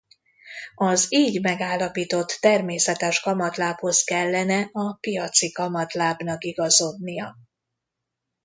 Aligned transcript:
Az 0.75 1.05
így 1.09 1.41
megállapított 1.41 2.37
természetes 2.39 3.19
kamatlábhoz 3.19 4.03
kellene 4.03 4.69
a 4.71 4.93
piaci 4.99 5.51
kamatlábnak 5.51 6.43
igazodnia. 6.43 7.37